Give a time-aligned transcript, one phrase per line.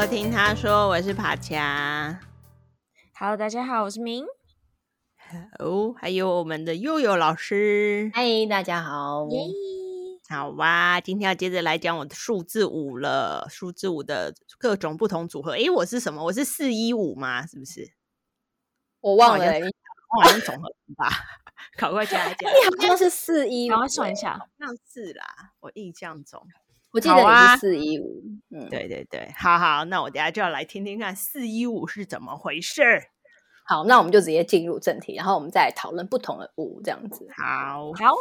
[0.00, 2.20] 收听他说，我是帕恰。
[3.18, 4.24] Hello，大家好，我是明。
[5.58, 8.08] 哦，还有我们的悠悠老师。
[8.14, 9.26] 嗨，大家好。
[10.28, 13.48] 好哇，今天要接着来讲我的数字五了。
[13.50, 15.56] 数字五的各种不同组合。
[15.56, 16.22] 诶，我是什么？
[16.22, 17.44] 我是四一五吗？
[17.44, 17.90] 是不是？
[19.00, 21.10] 我忘了，我好像总和吧。
[21.76, 22.48] 考过加一加。
[22.78, 25.24] 你好像是四一五，我算一下，好像是啦。
[25.58, 26.46] 我印象中，
[26.92, 28.22] 我记得你是四一五。
[28.50, 32.82] 嗯，对对对，好好，那我等下就要来听听看四一五是怎么回事。
[33.64, 37.28] 好，那我们就直接进入正题，然后我们再讨论不同的五，这样子。
[37.36, 38.14] 好，好。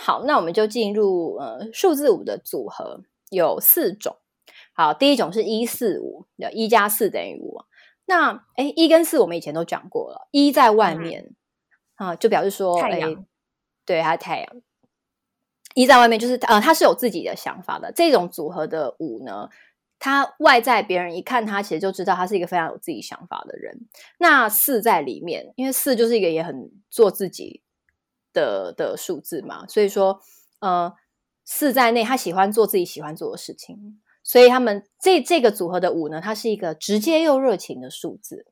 [0.00, 4.16] 好，那我们就进入呃数字五的组合有四种。
[4.72, 7.62] 好，第一种是一四五，一加四等于五。
[8.06, 11.34] 那哎一跟四我们以前都讲过了，一在外面
[11.96, 13.24] 啊、嗯呃，就表示说太阳，
[13.84, 14.62] 对，它太阳。
[15.78, 17.92] 一在外面就是呃，他是有自己的想法的。
[17.92, 19.48] 这种组合的五呢，
[19.98, 23.86] 他外在别人一看他，其实就知道他是一个非常有自己想法的人。
[24.18, 27.62] 那四在里面，因为四就是一个也很做自己。
[28.34, 30.20] 的的数字嘛，所以说，
[30.60, 30.94] 呃，
[31.44, 38.46] 四在内，他喜欢做自己喜欢做的事情，所以他们这这个组合的五呢，它是一个直接又热情的数字，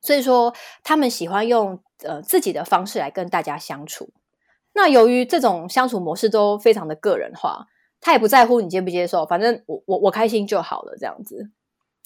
[0.00, 4.10] 所以说他们喜欢用呃自己的方式来跟大家相处。
[4.74, 7.66] 那由于这种相处模式都非常的个人化，
[8.00, 11.50] 他也不在乎你接不接受，反正我我我开心就好了这样子。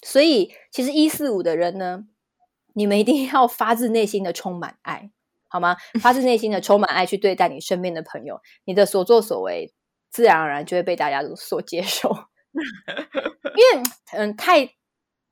[0.03, 2.03] 所以其实一四五的人呢，
[2.73, 5.11] 你们一定要发自内心的充满爱。
[5.49, 5.77] 好吗？
[6.01, 9.73] 发自内心的充满爱去对待你身边的朋友，你的所作所为
[10.09, 12.09] 自然而然就会被大家所接受。
[12.53, 14.69] 因为嗯，太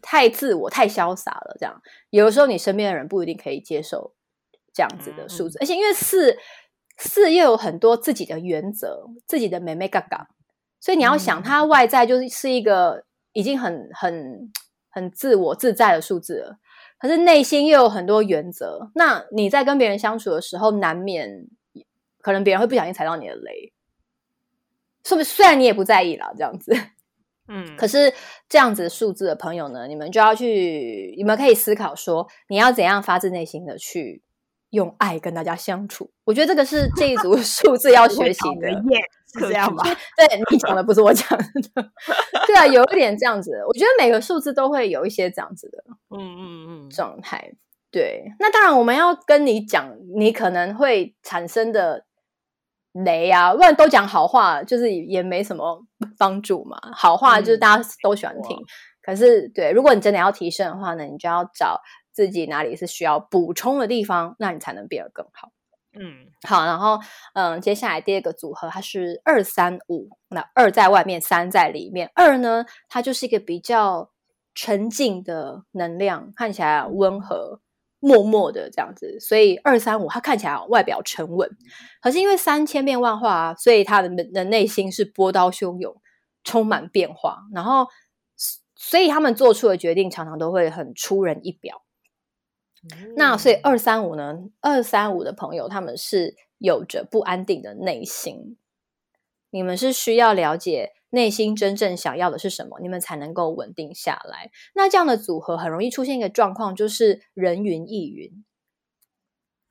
[0.02, 4.16] 太自我、太潇洒了，这样有的时候你身边的人不一定可以接受
[4.74, 5.58] 这样子的数字。
[5.60, 6.38] 而且因为四
[6.98, 10.28] 四又有很多自己的原则、自己的美美嘎嘎，
[10.80, 14.52] 所以你要想，它外在就是一个已经很很
[14.90, 16.58] 很自我自在的数字了。
[16.98, 21.46] 可是内心又有很多原则，那你在跟别人相处的时候，难免
[22.22, 23.74] 可能别人会不小心踩到你的雷，
[25.04, 25.30] 是不是？
[25.30, 26.74] 虽然你也不在意啦，这样子，
[27.48, 28.12] 嗯，可是
[28.48, 34.24] 这样子数字的朋友呢，你们就要去，你们可以思考说，你要怎样发自内心的去
[34.76, 36.12] 用爱跟大家相处。
[36.24, 38.70] 我觉得这个是 这一组数字要学习的。
[39.38, 39.84] 是这样吧？
[40.16, 41.92] 对，你讲的不是我讲的，
[42.48, 43.52] 对啊，有一点这样子。
[43.68, 45.84] 我觉得每个数字都会有一些这样子的，
[46.18, 47.52] 嗯嗯嗯，状态。
[47.92, 52.06] 对，那当然我们要跟你讲，你可能会产生的
[52.94, 55.82] 雷啊，不然都讲好话，就是也没什么
[56.18, 56.78] 帮助嘛。
[56.94, 58.64] 好话就是大家都喜欢听，嗯、
[59.02, 61.82] 可是对，如果你真的要提升的话呢，你就要找
[62.16, 65.52] 自己哪里是需要补充的地方，那你才能变得更好。
[66.00, 67.00] 嗯，好，然后
[67.34, 72.10] 嗯，接下来第二个组合它是二三五，那二在外面，三在里面。
[72.16, 74.12] 二呢，它就是一个比较
[74.54, 77.60] 沉静的能量，看起来温和、
[78.00, 79.20] 默默的这样子。
[79.20, 81.50] 所以二三五它看起来外表沉稳，
[82.02, 85.96] 可是因为三千变万化啊，所以他的的内心是波涛汹涌，
[86.44, 87.44] 充满变化。
[87.54, 87.88] 然后，
[88.76, 91.85] 所以他们做出的决定常常都会很出人意表。
[93.16, 94.40] 那所以二三五呢？
[94.62, 98.58] 二三五的朋友，他们是有着不安定的内心。
[99.50, 104.52] 你们是需要了解内心真正想要的是什么，你们才能够稳定下来。
[104.74, 108.44] 那这样的组合很容易出现一个状况，就是人云亦云，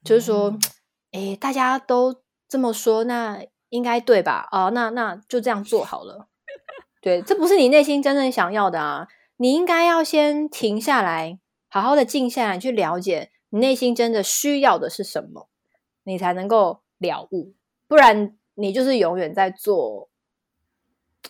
[0.02, 0.58] 就是说，
[1.12, 4.48] 哎，大家都这么说，那应该对吧？
[4.50, 6.28] 哦，那那就这样做好了。
[7.02, 9.08] 对，这不是你内心真正想要的啊！
[9.36, 11.38] 你应该要先停下来。
[11.74, 15.48] 好好的静下来，去了解你内心真的需要的是什么，
[16.04, 17.52] 你才能够了悟。
[17.88, 20.08] 不然，你就是永远在做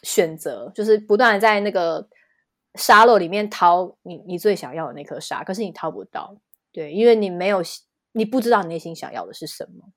[0.03, 2.10] 选择，就是不断的在那个
[2.75, 6.37] 沙漏里面掏你你最想要的那颗沙，可是你掏不到。
[6.72, 7.62] 对，因为你没有，
[8.12, 9.93] 你不知道你内心想要的是什么。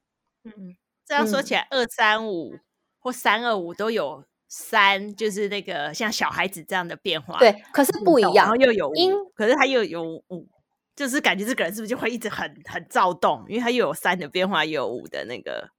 [0.46, 2.58] 嗯，这样说起来，二三五
[3.00, 4.24] 或三二五都有。
[4.50, 8.94] 三就是那个像小孩子这样的变化，对，可是不一样，然后又有五，
[9.36, 10.48] 可是他又有五，
[10.96, 13.44] 就是感觉这个人是不是就会一直很很躁动？
[13.50, 15.70] 因为他又有三的变化，又有五的那个，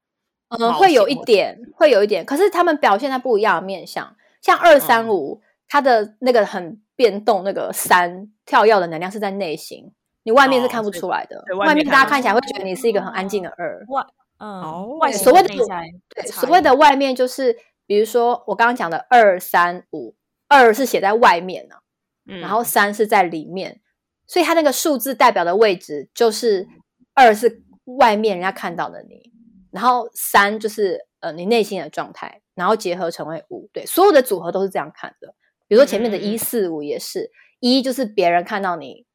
[0.50, 2.23] 嗯，会有一点，会有一点。
[2.26, 9.91] 可是他们表现在不一样的面相，像二三五，他的那个很变动，那个三跳跃的能量是在内心，
[10.25, 11.43] 你外面是看不出来的。
[11.56, 14.05] 外面大家看起来会觉得你是一个很安静的二，外，
[14.41, 17.56] 嗯，外所谓的对，所谓的外面就是。
[17.88, 20.14] 比如说，我刚刚讲的二三五，
[20.46, 21.81] 二是写在外面呢、啊，
[22.26, 23.81] 嗯、然后三是在里面，
[24.26, 26.69] 所以它那个数字代表的位置就是
[27.14, 27.64] 二是
[27.96, 29.32] 外面人家看到的你，
[29.70, 35.35] 然后三就是呃你内心的状态，然后结合成为五，对，所有的组合都是这样看的。
[35.67, 39.06] 比如说前面的一四五也是，一就是别人看到你，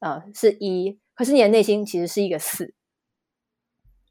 [0.00, 2.72] 呃，是一，可是你的内心其实是一个四，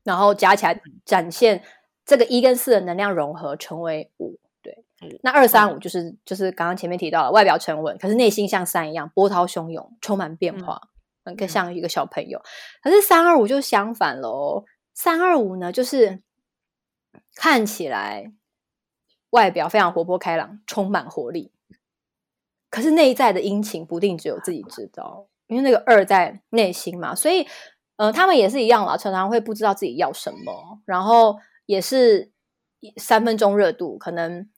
[0.04, 1.64] 然后加起来展现
[2.06, 4.84] 这个一跟四的能量融合成为五，对。
[5.24, 10.80] 那二三五就是就是刚刚前面提到了外表沉稳，可是内心像山一样波涛汹涌，充满变化，
[11.24, 12.42] 嗯，更像一个小朋友。
[12.84, 16.22] 可是三二五就相反喽，三二五呢就是
[17.36, 18.32] 看起来
[19.32, 21.52] 外表非常活泼开朗，充满活力。
[22.70, 27.46] 可是内在的阴晴不定，只有自己知道，因为那个二在内心嘛，所以，
[27.98, 31.38] 呃，他们也是一样啦，常常会不知道自己要什么，然后
[31.72, 32.30] 也是
[32.98, 34.50] 三分钟热度，可能，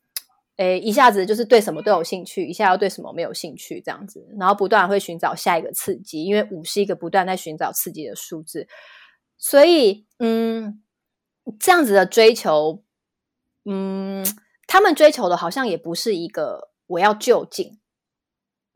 [0.58, 8.68] 诶，一下子就是对什么都有兴趣，一下要对什么没有兴趣，这样子，然后不断会寻找下一个刺激，因为五是一个不断在寻找刺激的数字，
[9.38, 10.82] 所以，嗯，
[11.60, 12.82] 这样子的追求，
[13.66, 14.26] 嗯，
[14.66, 17.80] 他们追求的好像也不是一个我要就近。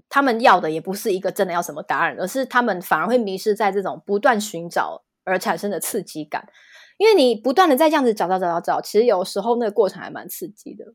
[0.09, 6.47] 他们要的也不是一个真的要什么答案，而是他们反而会迷失在这种不断寻找而产生的刺激感。
[6.97, 10.85] 因为你不断的在这样子找找找找找，其实有时候那个过程还蛮刺激的。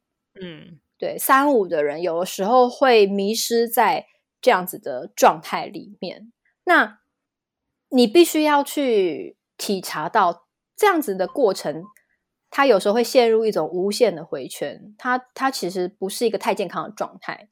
[0.40, 4.06] 嗯，对，三五的人有的时候会迷失在
[4.40, 6.32] 这样子的状态里面。
[6.64, 6.98] 那
[7.88, 10.46] 你必须要去体察到
[10.76, 11.84] 这样子的过程，
[12.50, 17.48] 它有时候会陷入一种无限的回圈，它它其实不是一个太健康的状态。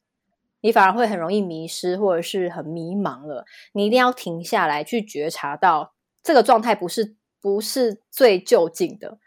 [0.63, 3.45] 你反而会很容易迷失，或者是很迷茫了。
[3.73, 9.17] 你一定要停下来，去觉察到这个状态不是不是最就近的，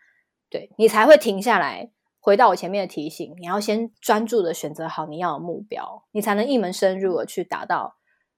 [0.48, 1.90] 对，你才会停下来。
[2.20, 7.96] 回到我前面的提醒，你要先专注的选择好你要的目标，你才能一门深入的去达到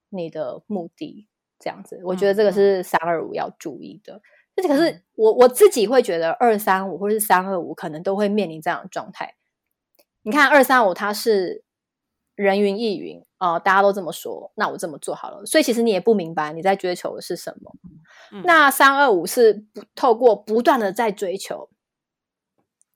[0.09, 1.29] 你的目的。
[1.61, 4.23] 这样子，我觉得这个是三二五要注意的。
[4.57, 9.37] 而且、嗯、可是我我自己会觉得二三五或者是三二五可能都会面临这样的状态。
[10.23, 11.66] 你看二三五它是。
[12.37, 15.45] 人云亦云啊、呃，大家都这么说，那我这么做好了。
[15.45, 17.75] 所以其实你也不明白你在追求的是什么。
[18.31, 21.69] 嗯、那三二五是不透过不断的在追求，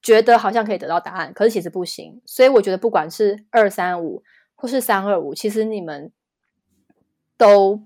[0.02, 2.20] 觉得好像可以得到答案，可是其实不行。
[2.26, 4.22] 所以我觉得不管是二三五
[4.54, 6.12] 或是三二五，其实你们
[7.36, 7.82] 都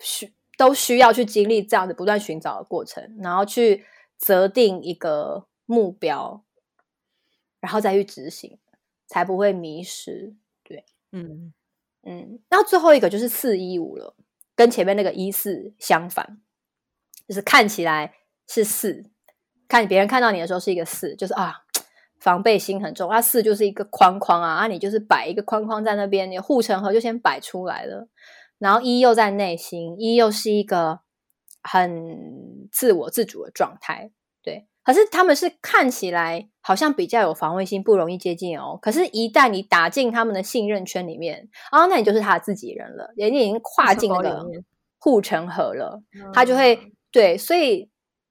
[0.00, 3.84] 需都需要去经历这样的不断寻找的过程，然后去
[4.16, 6.42] 择定一个目标，
[7.60, 8.58] 然后再去执行，
[9.06, 10.34] 才不会迷失。
[11.12, 11.52] 嗯
[12.04, 14.14] 嗯，然后最后一个就是四一五了，
[14.54, 16.40] 跟前面那个一四相反，
[17.26, 18.14] 就是看起来
[18.46, 19.04] 是四，
[19.66, 21.54] 看别人看到你的时候是一个四，就是啊，
[22.18, 23.10] 防备心很重。
[23.10, 28.08] 啊，四就是一个框框啊，啊，你就是摆一个框框在那边，你护城河就先摆出来了。
[28.58, 31.00] 然后一又在内心，一又是一个
[31.62, 34.10] 很自我自主的状态，
[34.88, 38.78] 可是他们是看起来好像比较有防卫心，不容易接近哦。
[38.80, 44.42] 可是，一旦你打进他们的信任圈里面，啊、哦，那你就是他自己人了，人家已经跨进那个
[44.98, 46.00] 护城河了，
[46.32, 46.80] 他就会
[47.12, 47.90] 对，所以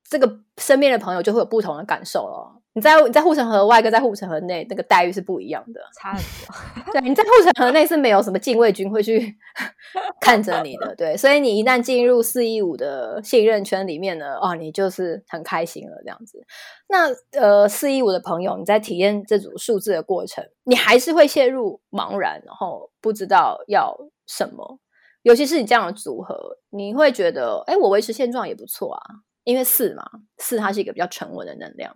[0.10, 2.60] 这个身边的朋友就会有不同的感受了。
[2.78, 6.94] 你在你在护城河外跟在护城河内那个待遇是不一样的，差很多。
[6.94, 9.36] 对，你在护城河内是没有什么禁卫军会去
[10.22, 16.46] 看着你的，对，所以你一旦进入四一五的信任圈里面呢，哦，你就是很开心了这样子。
[16.88, 23.98] 那呃，四一五的朋友，你在体验这组数字的过程，你还是会陷入茫然，然后不知道要
[24.28, 24.80] 什么。
[25.24, 29.02] 尤其是你这样的组合，你会觉得，哎，我维持现状也不错啊，
[29.46, 30.06] 因为四嘛，
[30.38, 31.92] 四它是一个比较沉稳的能量。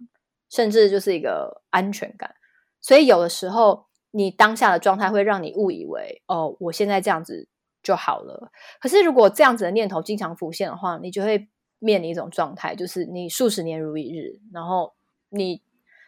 [0.51, 2.35] 甚至就是一个安全感，
[2.81, 7.47] 所以有的时候你当下的状态会让你误以为哦，我现在这样子
[7.81, 8.51] 就好了。
[8.81, 11.47] 可是如果这样子的念头经常浮现的话，你就会
[11.79, 14.93] 面临一种状态，就是你数十年如一日，然后
[15.29, 15.61] 你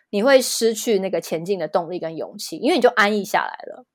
[0.10, 3.86] 你会失去那个前进的动力跟勇气，因为你就安逸下来了，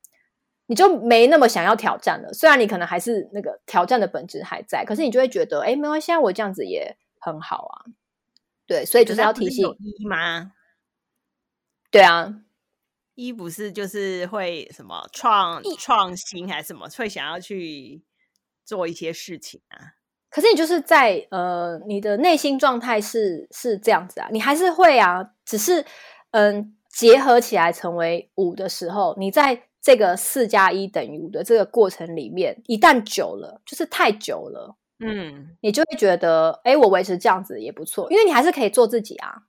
[0.64, 2.32] 你就没那么想要挑战了。
[2.32, 7.84] 虽然你可能还是那个挑战的本质还在，可是你就会觉得，哎，没关系，我这样子也很好啊。
[8.68, 10.52] 对，所以就是要提醒一吗？
[11.90, 12.42] 对啊，
[13.14, 18.04] 一不是就是会什么创创新还是什么，会想要去
[18.66, 19.94] 做一些事情啊？
[20.28, 25.80] 可是你就是在呃，你的内心状态是是这样子啊，你还是会啊，只是
[26.32, 34.76] 嗯、呃，结合起来成为五的时候，你在这个四加一等于五的这个过程里面，一旦久了，就是太久了。
[35.00, 39.42] 嗯，你就会觉得，哎，我维持这样子也不错，因为你还是可以做自己啊。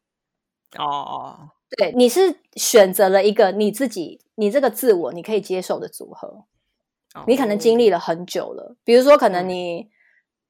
[0.77, 6.45] 哦，对，你是选择了一个你自己，你这个自我你可以接受的组合。
[7.15, 9.89] 哦，你可能经历了很久了，比如说，可能你，嗯，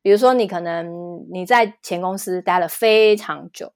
[0.01, 3.71] 比如说你可能你在前公司待了非常久，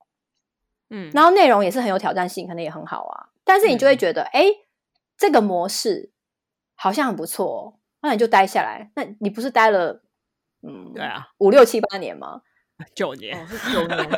[0.90, 4.56] 嗯，然后内容也是很有挑战性，可能也很好啊，但是你就会觉得，哎，嗯，
[5.18, 6.12] 这个模式
[6.76, 8.92] 好像很不错哦，那你就待下来。
[8.98, 10.04] 那你不是待了，
[10.66, 12.42] 嗯，对啊，五六七八年吗？
[12.96, 14.10] 九年，哦、是九年，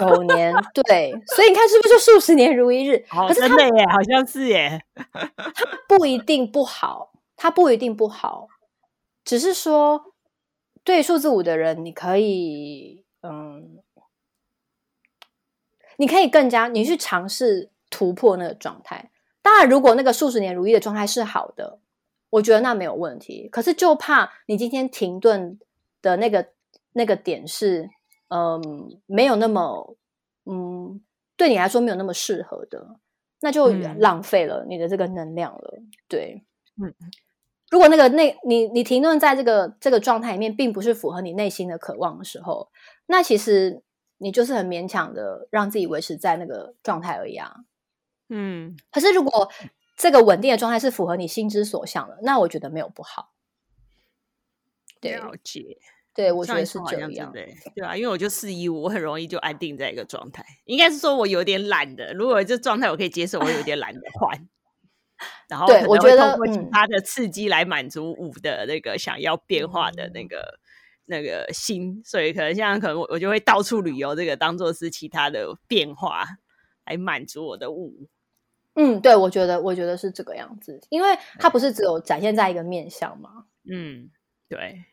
[0.00, 1.12] 九年，对。
[1.34, 3.04] 所以你看，是不是就数十年如一日？
[3.10, 4.84] 哦、可是真的耶，好像是耶。
[4.94, 8.48] 它不一定不好，它不一定不好，
[9.24, 10.14] 只是说，
[10.84, 13.78] 对数字五的人，你可以，嗯，
[15.96, 19.10] 你可以更加，你去尝试突破那个状态。
[19.42, 21.80] 当然，如果那个数十年如一的状态是好的，
[22.30, 23.48] 我觉得那没有问题。
[23.48, 25.58] 可是，就怕你今天停顿
[26.04, 26.46] 的那个
[26.92, 27.88] 那个点是，
[28.28, 29.96] 嗯，没有那么，
[30.44, 31.02] 嗯，
[31.34, 33.00] 对你来说没有那么适合的，
[33.40, 33.68] 那就
[33.98, 35.74] 浪费了你的这个能量了。
[35.78, 36.44] 嗯、对，
[36.80, 36.94] 嗯，
[37.70, 42.70] 如果那个那你你停顿在这个这个状态里面，并不是符合你内心的渴望的时候，
[43.06, 43.82] 那其实
[44.18, 47.64] 你就是很勉强的让自己维持在那个状态而已啊。
[48.28, 49.50] 嗯，可是如果
[49.96, 53.32] 这个稳定的状态是符合你心之所向的，那我觉得没有不好。
[55.00, 55.76] 了解，
[56.14, 60.44] 对，我觉得是这样，对，对啊，因为我就四一五，我很容易就安定在一个状态。
[60.64, 64.48] 应该是说我有点懒的，如果这状态我可以接受，我有点懒得换。
[65.48, 70.58] 然后对，我觉得通过其他的刺激来满足五的那个想要变化的那个、嗯、
[71.06, 76.24] 那个心，所以可能现在可能我我就会到处旅游，这个当做是其他的变化
[76.84, 78.08] 来满足我的五。
[78.74, 83.44] 嗯，对，我觉得，我觉得是这个样子，因为它不是只有展现在一个面相嘛。
[83.70, 84.10] 嗯，
[84.48, 84.84] 对，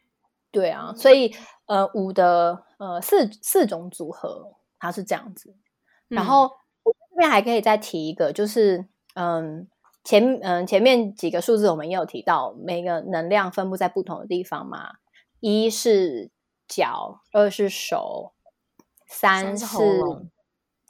[0.52, 1.34] 对啊，所以
[1.66, 5.56] 呃，五的呃四四种组合它是这样子。
[6.08, 6.52] 然后、嗯、
[6.84, 9.68] 我这边还可以再提一个，就是嗯
[10.04, 14.96] 前嗯前面几个数字我们也有提到，每个能量分布在不同的地方嘛。
[15.40, 16.30] 一是
[16.68, 18.34] 脚，二是手，
[19.08, 19.76] 三是，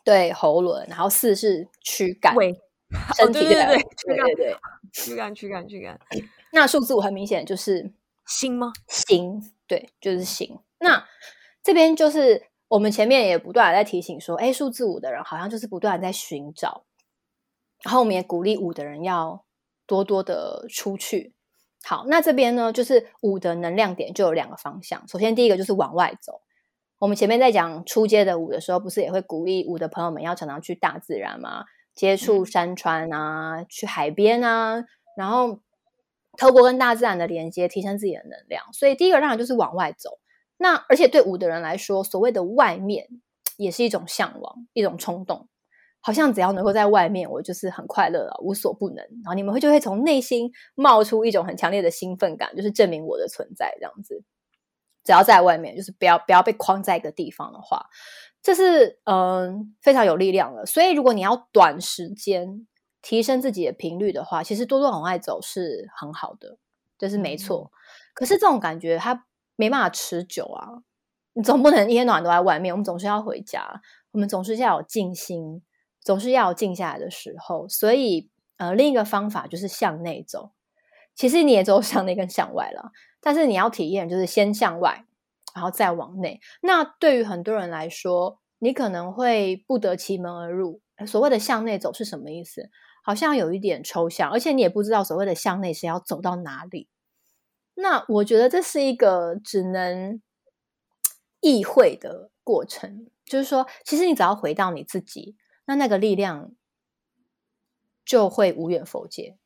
[0.04, 2.36] 对喉轮，然后四是躯干。
[3.16, 4.58] 身体的，对对对，对对对，
[4.92, 5.98] 躯干躯干躯干。
[6.52, 7.94] 那数字五很明显就是
[8.32, 8.72] 心吗？
[8.88, 10.58] 心，对，就是心。
[10.80, 11.06] 那
[11.62, 16.86] 这边就是我们前面也不断的在提醒说，哎，数字五的人好像就是不断的在寻找。
[17.84, 19.44] 然后我们也鼓励五的人要
[19.86, 21.34] 多多的出去。
[21.84, 25.08] 好，那这边呢，就是五的能量点就有两个方向。
[25.08, 26.42] 首先第一个就是往外走。
[27.00, 31.66] 我们前面在讲初阶的五的时候，不是也会鼓励五的朋友们要常常去大自然吗？
[31.96, 34.86] 接触山川啊，去海边啊，
[35.18, 35.60] 然后
[36.42, 38.64] 透过跟大自然的连接，提升自己的能量。
[38.74, 40.10] 所以第一个让人就是往外走。
[40.58, 43.08] 那而且对五的人来说，所谓的外面
[43.58, 45.48] 也是一种向往，一种冲动。
[46.00, 48.98] 好像只要能够在外面，我就是很快乐了，无所不能。
[49.24, 54.24] 然后你们会就会从内心冒出一种很强烈的兴奋感，就是证明我的存在这样子。
[55.04, 57.86] 只要在外面，就是不要不要被框在一个地方的话。
[58.42, 62.66] 这是嗯、非常有力量的，所以如果你要短时间
[63.02, 66.58] 提升自己的频率的话，其实多多往外走是很好的，
[66.98, 67.72] 这是没错。
[67.74, 67.76] 嗯、
[68.14, 70.84] 可是这种感觉它没办法持久啊，
[71.34, 73.82] 你总不能一天到晚都在外面，我们总是要回家，
[74.12, 75.62] 我们总是要有静心，
[76.02, 77.68] 总是要有静下来的时候。
[77.68, 80.52] 所以呃，另一个方法就是向内走，
[81.16, 85.06] 其实你也走向内跟向外了，但是你要体验就是先向外。
[85.54, 90.80] 然后再往内，那对于很多人来说，你可能会不得其门而入。
[91.06, 92.70] 所谓的向内走是什么意思？
[93.02, 96.88] 好像有一点抽象，而且你也不知道所谓的向内是要走到哪里。
[97.76, 100.22] 那我觉得这是一个只能
[101.40, 106.52] 意会的过程，就是说，其实你只要回到你自己，那那个力量
[108.06, 109.38] 就会无远弗届。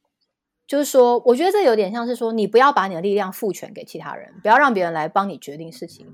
[0.68, 6.08] 就是说，我觉得这有点像是说，你不要把你的力量赋权给其他人，不要让别人来帮你决定事情，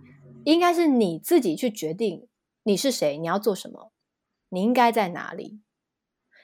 [0.44, 2.28] 应该是你自己去决定
[2.64, 3.94] 你是谁，你要做什么，
[4.50, 5.62] 你应该在哪里。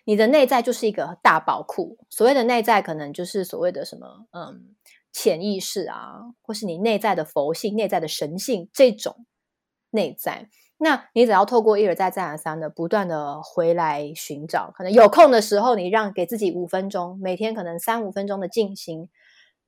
[0.07, 4.73] 你的内在就是一个大宝库，所谓的内在，可能就是所谓的什么，嗯，
[5.11, 9.25] 潜意识啊，或是你内在的佛性、内在的神性这种
[9.89, 10.47] 内在。
[10.77, 19.09] 那你只要透过一而再、再而三的不断的回来寻找，可能有空的时候，你让给自己五分钟，每天可能三五分钟的静心，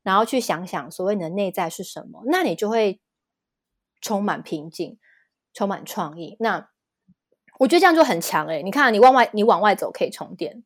[0.03, 3.01] 然后去想想所谓你的内在是什么，那你就会
[3.99, 4.97] 充满平静，
[5.53, 6.37] 充满创意。
[6.39, 6.69] 那
[7.59, 10.63] 我觉得这样就很强诶，你看，你往外，你往外走可以充电，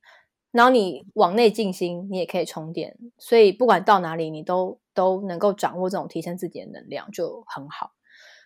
[0.51, 2.95] 然后你往内静心，你也可以充电。
[3.17, 7.93] 所以不管到哪里，你都都能够掌握这种提升自己的能量，就很好。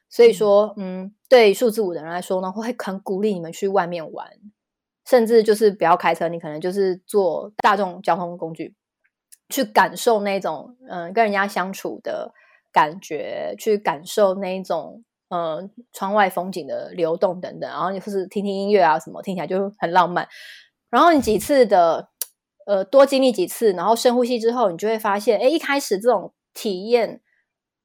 [0.10, 4.32] 所以说，嗯，对数字五的人来说呢，会很鼓励你们去外面玩，
[5.06, 8.74] 甚至就是不要开车，你可能就是坐大众交通工具，
[9.50, 12.34] 去感受那种嗯跟人家相处的
[12.72, 20.28] 感觉，去感受那种嗯窗外风景的流动等等，然后你或是听听音乐啊什么，听起来就很浪漫。
[20.90, 22.10] 然后你几次的
[22.66, 27.22] 呃多经历几次，然后深呼吸之后，你就会发现，哎，一开始这种体验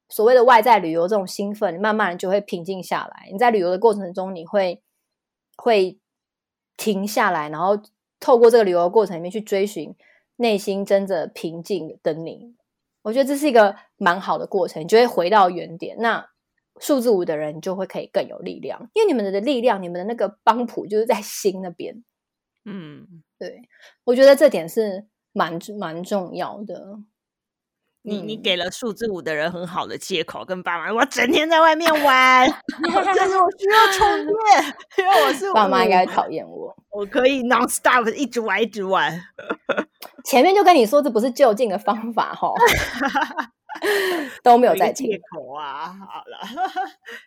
[0.08, 3.28] 所谓的外在旅游这种兴奋，慢慢就会平静下来。
[3.32, 4.82] 你在旅游的过程中，你会
[5.56, 5.98] 会
[6.76, 7.76] 停下来，然后
[8.20, 9.94] 透过这个旅游过程里面去追寻
[10.36, 12.54] 内心真的平静的你。
[13.02, 15.96] 我觉得这是一个蛮好的过程，你就会回到原点。
[15.98, 16.24] 那
[16.82, 22.02] 数字五的人就会可以更有力量，因为你们的力量，你们的那个帮浦就是在心那边。
[22.64, 23.06] 嗯，
[23.38, 23.62] 对，
[24.04, 26.98] 我觉得这点是蛮蛮重要的。
[28.04, 32.50] 你你给了数字五的人很好的借口，跟爸妈，我整天在外面玩，
[33.16, 39.16] 但是我需要充电，因为我是爸妈应该讨厌我，我可以 non stop 一直玩一直玩。
[40.24, 42.52] 前面就跟你说这不是就近的方法哈，
[44.42, 45.96] 都没有在借口啊。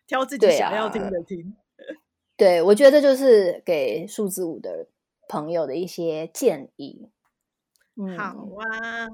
[0.08, 1.56] 挑自己想要听的听。
[2.38, 4.88] 对，我觉得这就是给数字五的
[5.28, 7.10] 朋友的一些建议。
[7.96, 9.08] 嗯、好啊。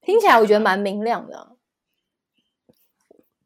[0.00, 1.52] 听起来我觉得蛮明亮的，啊，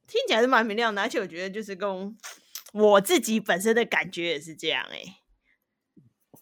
[0.06, 2.16] 听起来是蛮明亮的，而且我觉得就是跟
[2.72, 5.16] 我自己本身的感觉也是这样哎，欸。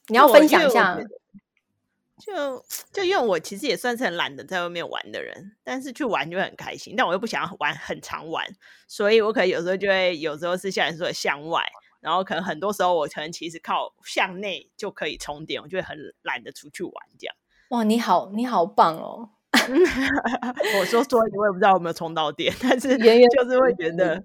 [0.09, 0.99] 你要分享一下，
[2.20, 8.46] 就就因为我其实也算是很懒得在外面玩的人，但是去玩就会很开心，但我又不想要玩很常玩，
[8.86, 11.64] 所以我可能有时候就会有时候是像你说的向外，
[12.00, 17.34] 然后可能很多时候我可能其实靠向内就可以充电，我就会很懒得出去玩这样。
[17.70, 19.30] 哇，你好，你好棒哦！
[20.80, 24.22] 我说说，我也不知道有没有充到电，但是就是会觉得，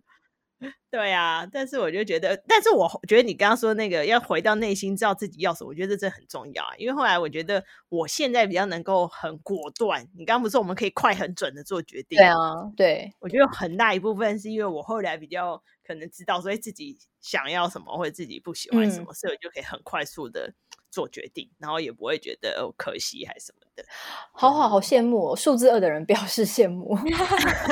[0.90, 1.48] 对啊。
[1.52, 6.74] 但是我就觉得，但是我觉得你刚刚说那个要回到内心，知道自己要什么，我觉得这真的很重要啊。
[6.78, 10.08] 因为后来我觉得我现在比较能够很果断。
[10.16, 12.18] 你刚刚不是说我们可以快很准的做决定？
[12.18, 12.36] 对啊，
[12.76, 13.12] 对。
[13.20, 20.54] 我觉得很大一部分是因为我后来比较可能知道，所以自己想要什么或者自己不喜欢什么，所以我就可以很快速的。
[20.92, 23.84] 做决定，然后也不会觉得可惜还是什么的，
[24.32, 25.36] 好好好羡慕哦！
[25.36, 26.98] 数字二的人表示羡慕，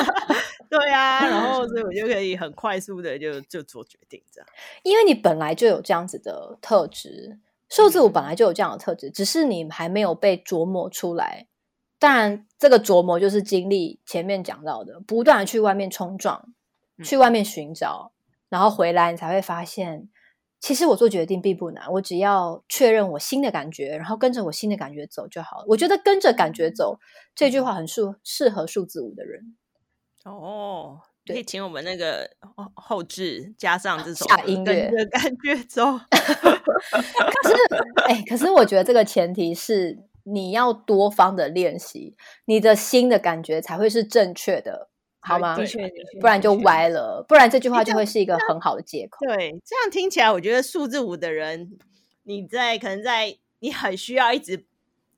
[0.73, 4.49] 对啊，然后 所以我就可以很快速的就就做决定，这样，
[4.81, 7.37] 因为你本来就有这样子的特质，
[7.69, 11.45] 数字五本来就有这样的特质，只是你还没有被琢磨出来。
[11.99, 16.53] 当然，这个琢磨就是经历前面讲到的，不断的去外面冲撞，
[17.03, 18.11] 去外面寻找，
[18.49, 20.09] 然后回来你才会发现。
[20.59, 25.65] 其实我做决定并不难，我只要确认我新的感觉，然后跟着我新的感觉走就好了。
[25.67, 26.97] 我觉得跟着感觉走
[27.35, 29.57] 这句话很适适合数字五的人。
[30.23, 32.29] 哦，可以请我们那个
[32.75, 35.83] 后置加上这首下音乐，跟着感觉走。
[36.09, 37.55] 可是，
[38.07, 44.89] 哎，可是我觉得这个前提是你要多方的练习，你的心的感觉才会是正确的。
[45.25, 45.55] 好吗？
[45.55, 47.23] 的确，的确，不然就歪了。
[47.25, 49.25] 不然这句话就会是一个很好的借口。
[49.25, 51.77] 对，这样听起来，我觉得数字五的人，
[52.23, 54.65] 你在可能在你很需要一直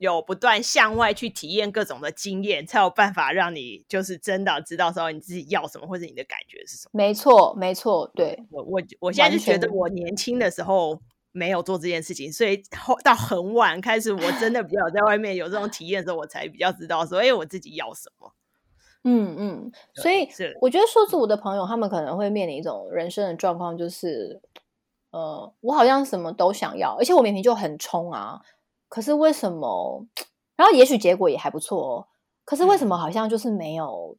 [0.05, 6.91] 有不断向外去体验各种的经验，才有办法让你就是真的知道说你自己要什么，或者你的感觉是什么。
[6.93, 8.09] 没错，没错。
[8.15, 18.31] 对，我我我现在就觉得我年轻的时候没有做这件事情，所以后到很晚开始，我真的比较在外面有这种体验的时候，我才比较知道说，哎，我自己要什么。
[19.07, 20.27] 嗯嗯，所以
[20.59, 24.41] 我觉得数字五的朋友，他们可能会面临一种人生的状况，就是，
[25.11, 28.41] 呃，我好像什么都想要，而且我明明就很冲啊，
[28.95, 30.07] 可是为什么？
[30.55, 32.07] 然后也许结果也还不错哦，
[32.45, 34.17] 可是为什么好像就是没有、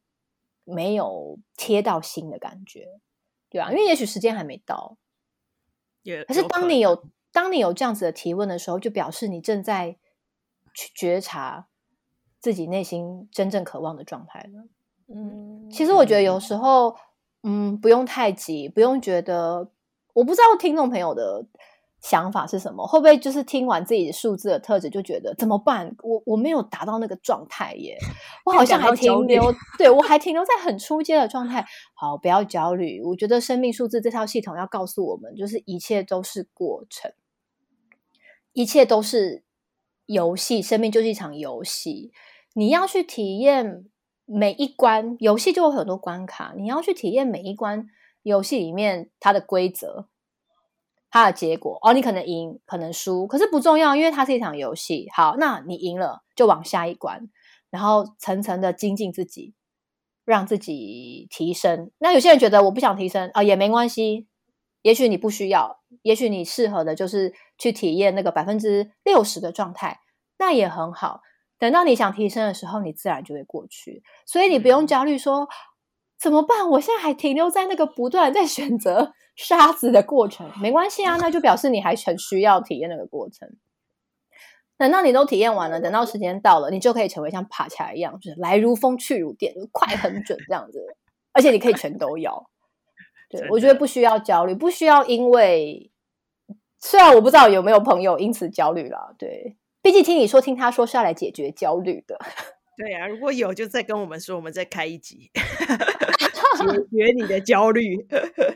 [0.67, 2.87] 嗯、没有贴到心的感觉，
[3.49, 4.99] 对啊，因为也许时间还没到。
[6.03, 9.97] 也可是当你有当你有这样子的提问的时候，就表示你正在
[10.75, 11.69] 去觉察
[12.39, 14.69] 自己内心真正渴望的状态了。
[15.09, 16.95] 嗯，其实我觉得有时候，
[17.45, 19.71] 嗯，不用太急，不用觉得，
[20.13, 21.47] 我不知道听众朋友的
[22.01, 25.95] 想法是什么，会不会就是听完自己的数字的特质就觉得怎么办？
[26.03, 27.97] 我我没有达到那个状态耶，
[28.47, 31.65] 我好像还停留， 对，我还停留在很初阶的状态。
[31.95, 37.13] 好，不要焦虑，我觉得生命数字这套系统要告诉我们，就是一切都是过程，
[38.53, 39.43] 一切都是
[40.07, 42.13] 游戏，生命就是一场游戏，
[42.55, 43.87] 你要去体验。
[44.29, 47.87] 每一关游戏就有很多关卡，你要去体验每一关
[48.25, 50.09] 游戏里面它的规则、
[51.17, 51.79] 它的结果。
[51.81, 55.09] 哦，你可能赢，可能输，可是不重要，因为它是一场游戏。
[55.15, 57.31] 好，那你赢了就往下一关，
[57.71, 59.55] 然后层层的精进自己，
[60.25, 61.91] 让自己提升。
[61.99, 64.27] 那有些人觉得我不想提升啊，也没关系。
[64.83, 69.99] 也许你不需要，也许你适合的就是去体验那个百分之六十的状态，
[70.39, 71.23] 那也很好。
[71.59, 75.49] 等到你想提升的时候，你自然就会过去，所以你不用焦虑说
[76.27, 76.69] 怎么办？
[76.71, 83.49] 我现在还停留在那个不断在选择沙子的过程，没关系啊，那就表示你还很需要体验那个过程。
[84.77, 90.85] 等到你都体验完了，等到时间到了，你就可以成为像爬起来一样，就是来如风去如电，快很准这样子。
[91.33, 92.51] 而且你可以全都要。
[93.31, 95.93] 对，我觉得不需要焦虑，不需要因为，
[96.81, 99.15] 虽然我不知道有没有朋友因此焦虑了。
[99.17, 102.19] 对，毕竟听你说，听他说是要来解决焦虑的。
[102.77, 105.31] 对啊，如果有就再跟我们说，我们再开一集
[106.57, 108.07] 解决你的焦虑。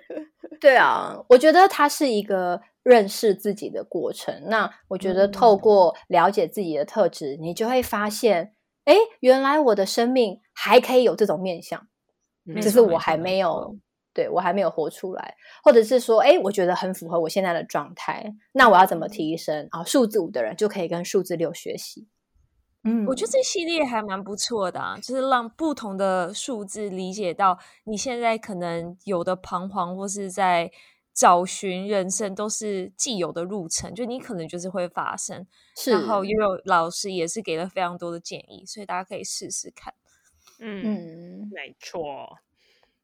[0.60, 4.42] 对啊，我觉得它是一个认识自己的过程。
[4.46, 11.86] 那我觉得透过了解自己的特质，嗯、你就会发现，哎，原来我的生命还可以有这种面向，
[12.60, 13.76] 只是我还没有，
[14.12, 19.66] 对，我还没有活出来，或者是说，哎，我觉得很符合我现在的状态，那我要怎么提升？
[19.70, 22.06] 啊，数字五的人就可以跟数字六学习。
[22.82, 30.72] 嗯，我觉得这系列还蛮不错的啊，就是让不同的数字理解到你现在可能有的彷徨，或是在
[31.12, 35.46] 找寻人生都是既有的路程，就你可能就是会发生。
[35.76, 39.92] 是，然后也有老师也是给了非常多的建议，所以大家可以试试看。
[40.58, 42.38] 嗯，嗯，没错。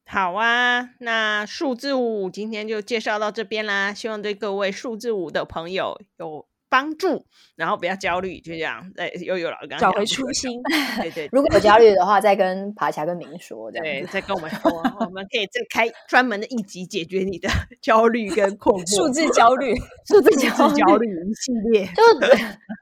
[0.07, 7.25] 好啊，那数字五今天就介绍到这边啦，希望对各位数字五的朋友有帮助，
[7.55, 8.83] 然后不要焦虑，就这样。
[8.97, 10.61] 哎，又有了，找回初心。
[11.01, 13.71] 对对， 如果有焦虑的话，再跟爬墙跟明说。
[13.71, 17.49] 对，再跟我们说，我们可以再开专门的一集解决你的
[17.81, 18.97] 焦虑跟困惑。
[18.97, 19.75] 数字焦虑，
[20.07, 21.87] 数字焦虑一系列。
[21.95, 22.31] 就对，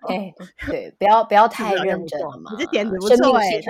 [0.09, 0.33] 哎，
[0.67, 2.53] 对，不要不要太认真嘛。
[2.57, 3.61] 你 这点子不错哎，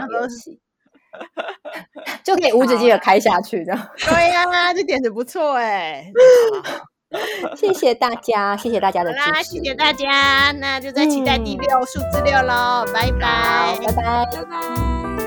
[2.25, 3.89] 就可以无止境的开下去，这样。
[3.99, 6.11] 对呀，这点子不错哎。
[7.57, 15.24] 谢谢大家，谢谢大家的支持，谢谢大家，那就在期待第六数字六喽，拜拜，拜拜，拜拜。